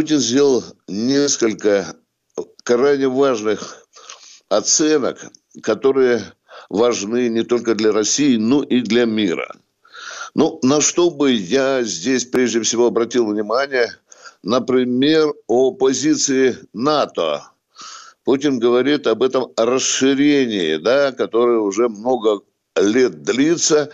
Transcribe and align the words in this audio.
Путин 0.00 0.18
сделал 0.18 0.64
несколько 0.88 1.94
крайне 2.64 3.06
важных 3.06 3.86
оценок, 4.48 5.18
которые 5.62 6.22
важны 6.70 7.28
не 7.28 7.42
только 7.42 7.74
для 7.74 7.92
России, 7.92 8.38
но 8.38 8.62
и 8.62 8.80
для 8.80 9.04
мира. 9.04 9.54
Ну, 10.34 10.58
на 10.62 10.80
что 10.80 11.10
бы 11.10 11.32
я 11.32 11.82
здесь 11.82 12.24
прежде 12.24 12.62
всего 12.62 12.86
обратил 12.86 13.26
внимание, 13.26 13.94
например, 14.42 15.34
о 15.46 15.72
позиции 15.72 16.56
НАТО. 16.72 17.44
Путин 18.24 18.58
говорит 18.58 19.06
об 19.06 19.22
этом 19.22 19.52
расширении, 19.54 20.76
да, 20.76 21.12
которое 21.12 21.58
уже 21.58 21.90
много 21.90 22.40
лет 22.74 23.22
длится. 23.22 23.90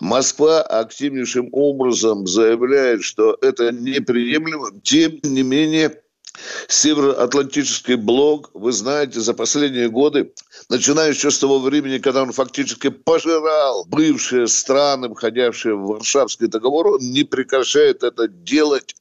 Москва 0.00 0.62
активнейшим 0.62 1.48
образом 1.52 2.26
заявляет, 2.26 3.02
что 3.02 3.36
это 3.40 3.72
неприемлемо. 3.72 4.80
Тем 4.82 5.18
не 5.22 5.42
менее, 5.42 6.02
Североатлантический 6.68 7.96
блок, 7.96 8.50
вы 8.54 8.72
знаете, 8.72 9.20
за 9.20 9.34
последние 9.34 9.90
годы, 9.90 10.32
начиная 10.70 11.10
еще 11.10 11.30
с 11.30 11.38
того 11.38 11.58
времени, 11.58 11.98
когда 11.98 12.22
он 12.22 12.32
фактически 12.32 12.88
пожирал 12.88 13.84
бывшие 13.84 14.48
страны, 14.48 15.14
входящие 15.14 15.74
в 15.74 15.86
Варшавский 15.86 16.46
договор, 16.46 16.86
он 16.88 17.00
не 17.00 17.24
прекращает 17.24 18.02
это 18.02 18.28
делать 18.28 18.96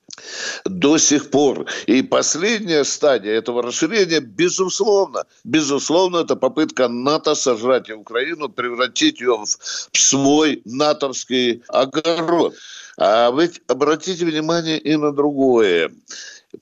до 0.65 0.97
сих 0.97 1.29
пор. 1.29 1.65
И 1.87 2.01
последняя 2.01 2.83
стадия 2.83 3.33
этого 3.33 3.61
расширения, 3.63 4.19
безусловно, 4.19 5.25
безусловно, 5.43 6.17
это 6.17 6.35
попытка 6.35 6.87
НАТО 6.87 7.35
сожрать 7.35 7.89
Украину, 7.89 8.49
превратить 8.49 9.21
ее 9.21 9.43
в 9.91 9.97
свой 9.97 10.61
натовский 10.65 11.63
огород. 11.67 12.55
А 12.97 13.31
ведь 13.31 13.61
обратите 13.67 14.25
внимание 14.25 14.77
и 14.77 14.95
на 14.95 15.11
другое. 15.11 15.91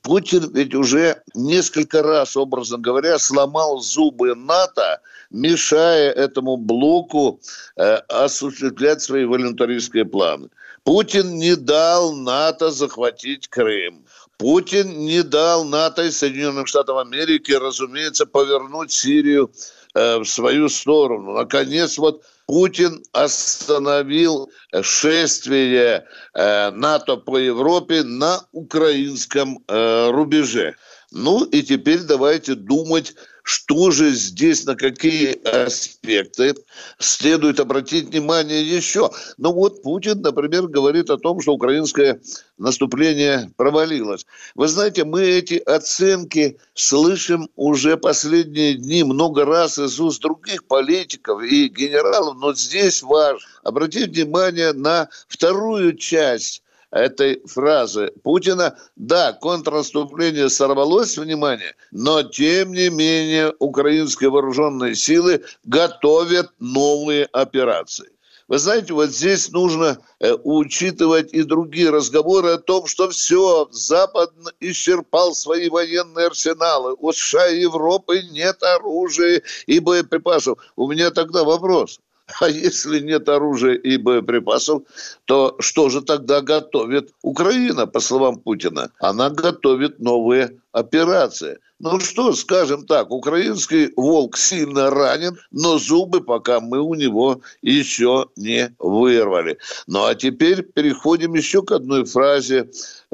Путин 0.02 0.50
ведь 0.54 0.74
уже 0.74 1.22
несколько 1.34 2.02
раз, 2.02 2.36
образно 2.36 2.78
говоря, 2.78 3.18
сломал 3.18 3.80
зубы 3.80 4.34
НАТО, 4.34 5.00
мешая 5.30 6.12
этому 6.12 6.56
блоку 6.56 7.40
э, 7.76 7.96
осуществлять 8.08 9.02
свои 9.02 9.24
волонтаристские 9.24 10.04
планы. 10.04 10.48
Путин 10.84 11.38
не 11.38 11.56
дал 11.56 12.12
НАТО 12.12 12.70
захватить 12.70 13.48
Крым. 13.48 14.04
Путин 14.38 15.00
не 15.00 15.22
дал 15.22 15.64
НАТО 15.64 16.04
и 16.04 16.10
Соединенным 16.10 16.66
Штатам 16.66 16.96
Америки, 16.96 17.52
разумеется, 17.52 18.24
повернуть 18.24 18.90
Сирию 18.90 19.52
э, 19.94 20.18
в 20.18 20.24
свою 20.24 20.70
сторону. 20.70 21.32
Наконец, 21.32 21.98
вот 21.98 22.24
Путин 22.46 23.04
остановил 23.12 24.50
шествие 24.80 26.06
э, 26.34 26.70
НАТО 26.70 27.16
по 27.16 27.36
Европе 27.36 28.02
на 28.02 28.40
украинском 28.52 29.62
э, 29.68 30.10
рубеже. 30.10 30.74
Ну 31.12 31.44
и 31.44 31.62
теперь 31.62 32.00
давайте 32.00 32.54
думать, 32.54 33.14
что 33.50 33.90
же 33.90 34.12
здесь, 34.12 34.64
на 34.64 34.76
какие 34.76 35.36
аспекты 35.44 36.54
следует 37.00 37.58
обратить 37.58 38.10
внимание 38.10 38.62
еще. 38.62 39.10
Ну 39.38 39.52
вот 39.52 39.82
Путин, 39.82 40.20
например, 40.20 40.68
говорит 40.68 41.10
о 41.10 41.18
том, 41.18 41.40
что 41.40 41.54
украинское 41.54 42.20
наступление 42.58 43.50
провалилось. 43.56 44.24
Вы 44.54 44.68
знаете, 44.68 45.02
мы 45.02 45.22
эти 45.22 45.54
оценки 45.54 46.58
слышим 46.74 47.50
уже 47.56 47.96
последние 47.96 48.74
дни 48.74 49.02
много 49.02 49.44
раз 49.44 49.78
из 49.78 49.98
уст 49.98 50.22
других 50.22 50.64
политиков 50.66 51.42
и 51.42 51.66
генералов, 51.66 52.36
но 52.38 52.54
здесь 52.54 53.02
важно 53.02 53.44
обратить 53.64 54.10
внимание 54.10 54.72
на 54.72 55.08
вторую 55.26 55.96
часть 55.96 56.62
этой 56.90 57.40
фразы 57.46 58.12
Путина. 58.22 58.76
Да, 58.96 59.32
контрнаступление 59.32 60.48
сорвалось, 60.50 61.18
внимание, 61.18 61.74
но 61.90 62.22
тем 62.22 62.72
не 62.72 62.90
менее 62.90 63.54
украинские 63.58 64.30
вооруженные 64.30 64.94
силы 64.94 65.42
готовят 65.64 66.50
новые 66.58 67.26
операции. 67.26 68.10
Вы 68.50 68.58
знаете, 68.58 68.94
вот 68.94 69.10
здесь 69.10 69.52
нужно 69.52 69.98
э, 70.18 70.36
учитывать 70.42 71.32
и 71.32 71.44
другие 71.44 71.90
разговоры 71.90 72.50
о 72.50 72.58
том, 72.58 72.86
что 72.86 73.08
все, 73.08 73.68
Запад 73.70 74.32
исчерпал 74.58 75.36
свои 75.36 75.68
военные 75.68 76.26
арсеналы. 76.26 76.96
У 76.98 77.12
США 77.12 77.46
и 77.46 77.60
Европы 77.60 78.22
нет 78.32 78.60
оружия 78.64 79.42
и 79.66 79.78
боеприпасов. 79.78 80.58
У 80.74 80.90
меня 80.90 81.12
тогда 81.12 81.44
вопрос. 81.44 82.00
А 82.40 82.48
если 82.48 83.00
нет 83.00 83.28
оружия 83.28 83.74
и 83.74 83.96
боеприпасов, 83.96 84.82
то 85.24 85.56
что 85.58 85.88
же 85.88 86.02
тогда 86.02 86.40
готовит 86.40 87.12
Украина, 87.22 87.86
по 87.86 88.00
словам 88.00 88.38
Путина? 88.38 88.90
Она 89.00 89.30
готовит 89.30 89.98
новые 89.98 90.60
операции. 90.72 91.58
Ну 91.78 91.98
что, 91.98 92.32
скажем 92.34 92.86
так, 92.86 93.10
украинский 93.10 93.92
волк 93.96 94.36
сильно 94.36 94.90
ранен, 94.90 95.38
но 95.50 95.78
зубы 95.78 96.20
пока 96.20 96.60
мы 96.60 96.80
у 96.80 96.94
него 96.94 97.40
еще 97.62 98.26
не 98.36 98.74
вырвали. 98.78 99.58
Ну 99.86 100.04
а 100.04 100.14
теперь 100.14 100.62
переходим 100.62 101.34
еще 101.34 101.62
к 101.62 101.72
одной 101.72 102.04
фразе 102.04 102.70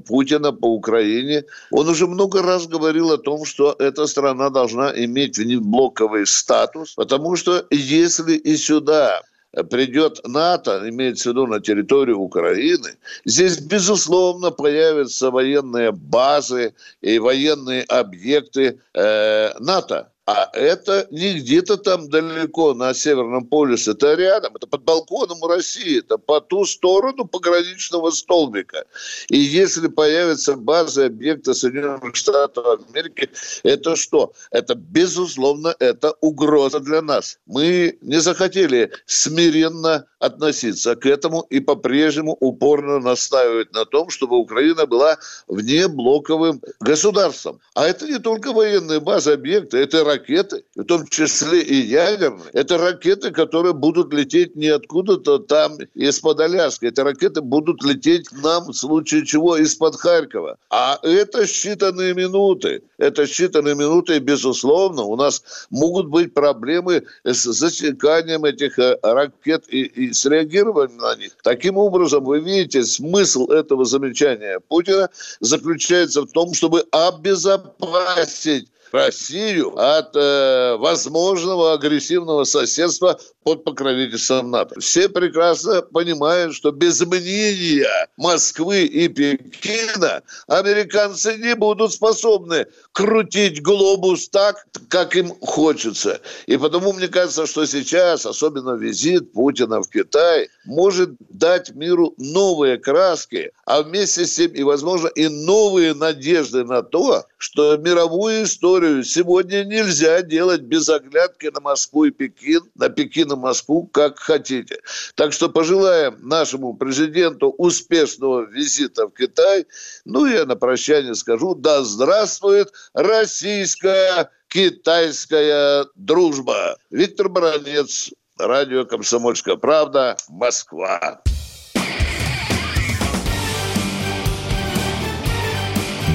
Путина 0.07 0.53
по 0.53 0.67
Украине. 0.67 1.45
Он 1.71 1.89
уже 1.89 2.07
много 2.07 2.43
раз 2.43 2.67
говорил 2.67 3.13
о 3.13 3.19
том, 3.19 3.45
что 3.45 3.75
эта 3.79 4.07
страна 4.07 4.51
должна 4.51 4.93
иметь 5.05 5.39
внеблоковый 5.39 6.27
статус, 6.27 6.95
потому 6.95 7.37
что 7.37 7.65
если 7.71 8.35
и 8.35 8.57
сюда 8.57 9.23
придет 9.65 10.21
НАТО, 10.27 10.89
имеется 10.89 11.31
в 11.31 11.33
виду 11.33 11.47
на 11.47 11.61
территорию 11.61 12.19
Украины, 12.19 12.97
здесь, 13.25 13.59
безусловно, 13.59 14.51
появятся 14.51 15.31
военные 15.31 15.93
базы 15.93 16.75
и 17.01 17.19
военные 17.19 17.83
объекты 17.83 18.81
э, 18.95 19.59
НАТО. 19.59 20.11
А 20.27 20.51
это 20.55 21.07
не 21.13 21.35
где-то 21.35 21.77
там 21.77 22.11
далеко 22.11 22.75
на 22.75 22.93
Северном 22.95 23.47
полюсе, 23.47 23.93
это 23.93 24.15
рядом, 24.15 24.57
это 24.57 24.67
под 24.67 24.83
балконом 24.83 25.41
у 25.41 25.47
России, 25.47 26.01
это 26.01 26.19
по 26.19 26.41
ту 26.41 26.65
сторону 26.65 27.27
пограничного 27.27 28.11
столбика. 28.11 28.87
И 29.29 29.39
если 29.39 29.87
появятся 29.87 30.57
базы 30.57 31.05
объекта 31.05 31.55
Соединенных 31.55 32.17
Штатов 32.17 32.81
Америки, 32.91 33.31
это 33.63 33.95
что? 33.95 34.33
Это, 34.51 34.75
безусловно, 34.75 35.77
это 35.79 36.17
угроза 36.21 36.81
для 36.81 37.03
нас. 37.03 37.39
Мы 37.47 37.97
не 38.01 38.21
захотели 38.21 38.91
смиренно 39.07 40.07
относиться 40.19 40.97
к 40.97 41.07
этому 41.07 41.43
и 41.51 41.61
по-прежнему 41.61 42.37
упорно 42.41 42.99
настаивать 43.01 43.73
на 43.73 43.85
том, 43.85 44.09
чтобы 44.11 44.37
Украина 44.37 44.87
была 44.87 45.19
внеблоковым 45.47 46.63
государством. 46.81 47.61
А 47.75 47.87
это 47.87 48.07
не 48.07 48.19
только 48.19 48.53
военные 48.53 49.01
базы, 49.01 49.33
объекты, 49.33 49.79
это 49.79 50.05
ракеты, 50.05 50.65
в 50.75 50.85
том 50.85 51.07
числе 51.07 51.61
и 51.61 51.75
ядерные. 51.75 52.51
Это 52.53 52.79
ракеты, 52.79 53.31
которые 53.31 53.75
будут 53.75 54.13
лететь 54.13 54.57
не 54.57 54.69
откуда-то 54.69 55.39
там 55.39 55.79
из-под 55.95 56.41
Аляски. 56.41 56.87
Эти 56.87 57.01
ракеты 57.01 57.43
будут 57.43 57.85
лететь 57.85 58.29
к 58.29 58.33
нам 58.43 58.73
в 58.73 58.75
случае 58.75 59.27
чего 59.27 59.57
из-под 59.57 59.97
Харькова. 59.97 60.57
А 60.71 60.99
это 61.03 61.43
считанные 61.43 62.15
минуты. 62.15 62.83
Это 62.99 63.25
считанные 63.25 63.75
минуты, 63.75 64.17
и, 64.17 64.21
безусловно, 64.21 65.03
у 65.03 65.17
нас 65.17 65.43
могут 65.71 66.07
быть 66.07 66.33
проблемы 66.33 67.05
с 67.25 67.43
засеканием 67.43 68.45
этих 68.45 68.79
э, 68.79 68.97
ракет 69.03 69.65
и, 69.69 69.83
и 69.83 70.13
среагированием 70.13 70.99
на 70.99 71.15
них. 71.17 71.33
Таким 71.43 71.77
образом, 71.77 72.25
вы 72.25 72.41
видите, 72.41 72.85
смысл 72.85 73.49
этого 73.51 73.85
замечания 73.85 74.61
Путина 74.61 75.11
заключается 75.41 76.23
в 76.23 76.33
том, 76.33 76.55
чтобы 76.55 76.87
обезопасить 76.91 78.69
Россию 78.93 79.77
от 79.77 80.15
э, 80.15 80.77
возможного 80.79 81.75
агрессивного 81.75 82.45
соседства 82.45 83.19
под 83.43 83.65
покровительством 83.65 84.51
НАТО. 84.51 84.81
Все 84.81 85.09
прекрасно 85.09 85.83
понимают, 85.83 86.55
что 86.55 86.73
без 86.73 87.01
мнения 87.01 88.09
Москвы 88.17 88.85
и 88.85 89.09
Пекина 89.09 90.23
американцы 90.49 91.37
не 91.37 91.55
будут 91.55 91.93
способны 91.93 92.67
крутить 92.93 93.63
глобус 93.63 94.29
так, 94.29 94.67
как 94.89 95.15
им 95.15 95.33
хочется. 95.41 96.21
И 96.47 96.57
потому 96.57 96.93
мне 96.93 97.09
кажется, 97.09 97.47
что 97.47 97.67
сейчас, 97.67 98.27
особенно 98.27 98.75
визит 98.77 99.33
Путина 99.33 99.81
в 99.81 99.89
Китай, 99.89 100.49
может 100.65 101.11
дать 101.29 101.75
миру 101.75 102.15
новые 102.19 102.79
краски, 102.79 103.53
а 103.65 103.83
вместе 103.83 104.27
с 104.27 104.35
тем 104.35 104.53
и, 104.53 104.63
возможно, 104.63 105.09
и 105.09 105.29
новые 105.29 105.95
надежды 105.95 106.65
на 106.65 106.83
то, 106.83 107.25
что 107.37 107.77
мировую 107.77 108.45
историю 108.45 109.05
сегодня 109.05 109.65
нельзя 109.65 110.23
делать 110.23 110.63
без 110.63 110.89
оглядки 110.89 111.47
на 111.47 111.61
Москву 111.61 112.05
и 112.05 112.11
Пекин, 112.11 112.63
на 112.75 112.89
Пекин 112.89 113.33
и 113.33 113.37
Москву, 113.37 113.87
как 113.87 114.19
хотите. 114.19 114.79
Так 115.15 115.33
что 115.33 115.49
пожелаем 115.49 116.17
нашему 116.21 116.75
президенту 116.75 117.51
успешного 117.51 118.47
визита 118.47 119.07
в 119.07 119.11
Китай. 119.11 119.67
Ну, 120.05 120.27
я 120.27 120.47
на 120.47 120.57
прощание 120.57 121.15
скажу, 121.15 121.55
да 121.55 121.83
здравствует 121.83 122.73
российская 122.95 124.31
китайская 124.49 125.87
дружба. 125.95 126.77
Виктор 126.91 127.29
Баранец, 127.29 128.11
радио 128.39 128.85
«Комсомольская 128.87 129.57
правда», 129.57 130.17
Москва. 130.29 131.23